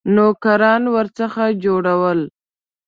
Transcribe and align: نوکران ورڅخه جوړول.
نوکران 0.15 0.83
ورڅخه 0.95 1.45
جوړول. 1.63 2.19